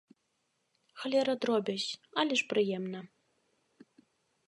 Халера, 0.99 1.35
дробязь, 1.45 1.87
але 2.23 2.33
ж 2.43 2.51
прыемна! 2.55 3.07